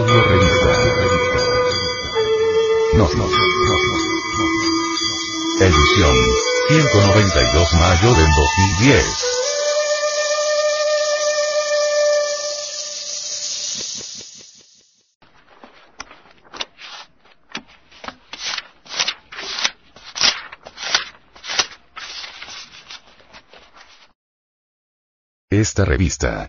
Audio 0.00 0.22
revista. 0.22 0.72
No, 2.94 3.06
no, 3.18 3.26
no. 3.28 3.36
Edición. 5.60 6.16
192 6.68 7.72
mayo 7.74 8.14
del 8.14 8.28
2010. 8.80 9.04
Esta 25.50 25.84
revista 25.84 26.48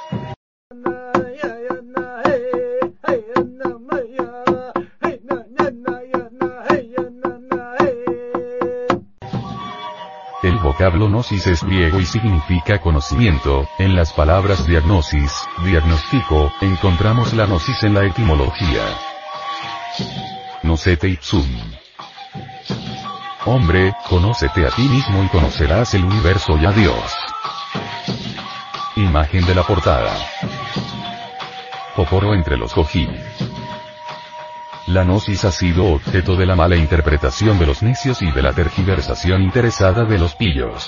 Vocablo 10.81 11.09
gnosis 11.09 11.45
es 11.45 11.63
griego 11.63 11.99
y 11.99 12.07
significa 12.07 12.81
conocimiento, 12.81 13.67
en 13.77 13.95
las 13.95 14.13
palabras 14.13 14.65
diagnosis, 14.65 15.31
diagnóstico, 15.63 16.51
encontramos 16.59 17.33
la 17.33 17.45
gnosis 17.45 17.83
en 17.83 17.93
la 17.93 18.03
etimología. 18.03 18.81
Nocete 20.63 21.07
ipsum. 21.07 21.45
Hombre, 23.45 23.93
conócete 24.09 24.65
a 24.65 24.71
ti 24.71 24.81
mismo 24.81 25.23
y 25.23 25.27
conocerás 25.27 25.93
el 25.93 26.03
universo 26.03 26.57
y 26.57 26.65
a 26.65 26.71
Dios. 26.71 27.13
Imagen 28.95 29.45
de 29.45 29.53
la 29.53 29.61
portada. 29.61 30.17
Poporo 31.95 32.33
entre 32.33 32.57
los 32.57 32.73
cojí. 32.73 33.07
La 34.91 35.05
gnosis 35.05 35.45
ha 35.45 35.51
sido 35.51 35.85
objeto 35.85 36.35
de 36.35 36.45
la 36.45 36.53
mala 36.53 36.75
interpretación 36.75 37.57
de 37.57 37.65
los 37.65 37.81
necios 37.81 38.21
y 38.21 38.29
de 38.29 38.41
la 38.41 38.51
tergiversación 38.51 39.41
interesada 39.41 40.03
de 40.03 40.19
los 40.19 40.35
pillos. 40.35 40.85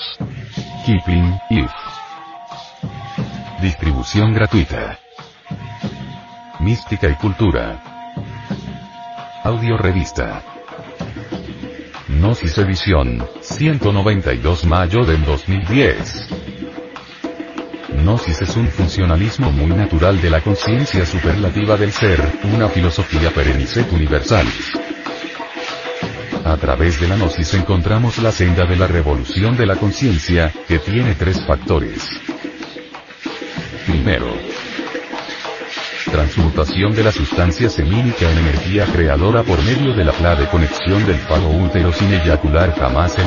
Kipling, 0.84 1.40
If. 1.48 1.70
Distribución 3.62 4.34
gratuita. 4.34 4.98
Mística 6.60 7.08
y 7.08 7.14
cultura. 7.14 7.82
Audio 9.42 9.78
revista. 9.78 10.42
Gnosis 12.08 12.58
edición, 12.58 13.26
192 13.40 14.66
mayo 14.66 15.06
del 15.06 15.24
2010. 15.24 16.33
Gnosis 18.04 18.42
es 18.42 18.54
un 18.56 18.68
funcionalismo 18.68 19.50
muy 19.50 19.70
natural 19.70 20.20
de 20.20 20.28
la 20.28 20.42
conciencia 20.42 21.06
superlativa 21.06 21.74
del 21.78 21.90
ser, 21.90 22.20
una 22.52 22.68
filosofía 22.68 23.30
perennicet 23.30 23.90
universalis. 23.90 24.72
A 26.44 26.54
través 26.58 27.00
de 27.00 27.08
la 27.08 27.16
Gnosis 27.16 27.54
encontramos 27.54 28.18
la 28.18 28.30
senda 28.30 28.66
de 28.66 28.76
la 28.76 28.86
revolución 28.86 29.56
de 29.56 29.64
la 29.64 29.76
conciencia, 29.76 30.52
que 30.68 30.80
tiene 30.80 31.14
tres 31.14 31.40
factores. 31.46 32.06
Primero, 33.86 34.26
transmutación 36.10 36.94
de 36.94 37.04
la 37.04 37.10
sustancia 37.10 37.70
semínica 37.70 38.30
en 38.30 38.36
energía 38.36 38.84
creadora 38.84 39.42
por 39.44 39.62
medio 39.64 39.94
de 39.94 40.04
la 40.04 40.12
clave 40.12 40.46
conexión 40.50 41.06
del 41.06 41.16
falo 41.20 41.48
útero 41.48 41.90
sin 41.90 42.12
eyacular 42.12 42.78
jamás 42.78 43.16
el. 43.16 43.24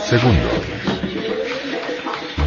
Segundo, 0.00 0.67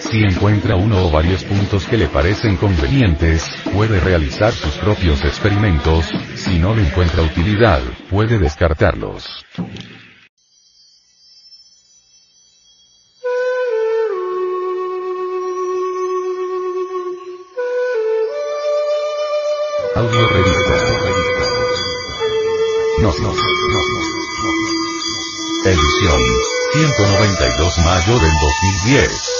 Si 0.00 0.22
encuentra 0.24 0.76
uno 0.76 1.06
o 1.06 1.10
varios 1.10 1.44
puntos 1.44 1.86
que 1.86 1.96
le 1.96 2.08
parecen 2.08 2.56
convenientes, 2.56 3.44
puede 3.72 4.00
realizar 4.00 4.52
sus 4.52 4.74
propios 4.76 5.24
experimentos, 5.24 6.06
si 6.34 6.58
no 6.58 6.74
le 6.74 6.86
encuentra 6.86 7.22
utilidad, 7.22 7.80
puede 8.08 8.38
descartarlos. 8.38 9.44
Audio 19.94 20.28
revista. 20.28 21.00
No, 23.02 23.12
no, 23.20 23.32
no, 23.32 23.32
no. 23.32 23.80
Edición. 25.66 26.20
192 26.72 27.78
mayo 27.84 28.18
del 28.18 28.32
2010. 28.40 29.39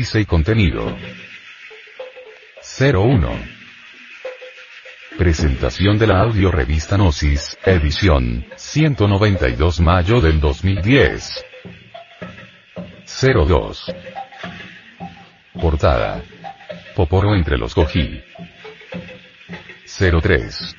Índice 0.00 0.20
y 0.20 0.24
contenido. 0.24 0.96
01. 2.80 3.38
Presentación 5.18 5.98
de 5.98 6.06
la 6.06 6.22
audio 6.22 6.50
revista 6.50 6.96
Gnosis, 6.96 7.58
edición, 7.66 8.46
192 8.56 9.80
mayo 9.80 10.22
del 10.22 10.40
2010. 10.40 11.44
02. 13.04 13.94
Portada. 15.60 16.22
Poporo 16.96 17.34
entre 17.34 17.58
los 17.58 17.74
cojí. 17.74 18.22
03. 19.84 20.76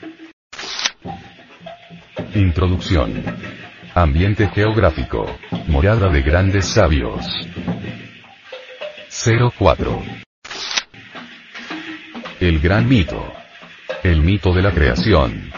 Introducción. 2.33 3.23
Ambiente 3.93 4.47
geográfico. 4.47 5.27
Morada 5.67 6.09
de 6.09 6.23
grandes 6.23 6.65
sabios. 6.65 7.23
04. 9.23 10.01
El 12.39 12.59
gran 12.59 12.89
mito. 12.89 13.31
El 14.01 14.21
mito 14.21 14.51
de 14.51 14.63
la 14.63 14.71
creación. 14.71 15.51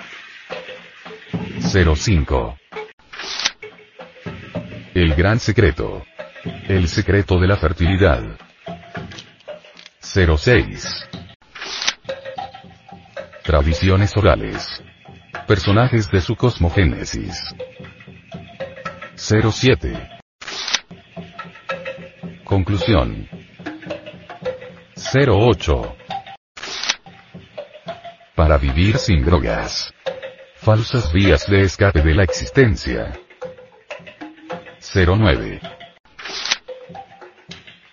05. 1.61 2.57
El 4.93 5.15
gran 5.15 5.39
secreto. 5.39 6.03
El 6.67 6.89
secreto 6.89 7.39
de 7.39 7.47
la 7.47 7.55
fertilidad. 7.55 8.37
06. 10.01 11.07
Tradiciones 13.43 14.17
orales. 14.17 14.83
Personajes 15.47 16.11
de 16.11 16.19
su 16.19 16.35
cosmogénesis. 16.35 17.55
07. 19.15 20.09
Conclusión. 22.43 23.42
08. 25.15 25.95
Para 28.35 28.57
vivir 28.57 28.97
sin 28.97 29.23
drogas. 29.23 29.93
Falsas 30.55 31.13
vías 31.13 31.45
de 31.45 31.61
escape 31.61 32.01
de 32.01 32.15
la 32.15 32.23
existencia. 32.23 33.13
09. 34.81 35.61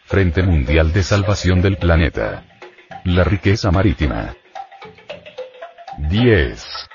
Frente 0.06 0.43
Mundial 0.43 0.94
de 0.94 1.02
Salvación 1.02 1.61
del 1.61 1.76
Planeta. 1.76 2.43
La 3.05 3.25
riqueza 3.25 3.70
marítima. 3.70 4.34
10. 5.99 6.88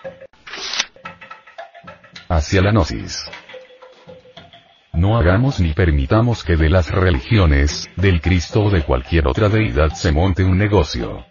Hacia 2.29 2.61
la 2.63 2.71
gnosis. 2.71 3.29
No 5.05 5.19
hagamos 5.19 5.59
ni 5.59 5.71
permitamos 5.71 6.43
que 6.43 6.57
de 6.57 6.67
las 6.67 6.89
religiones, 6.89 7.87
del 7.95 8.21
Cristo 8.21 8.63
o 8.63 8.69
de 8.71 8.81
cualquier 8.81 9.27
otra 9.27 9.49
deidad 9.49 9.93
se 9.93 10.11
monte 10.11 10.43
un 10.43 10.57
negocio. 10.57 11.23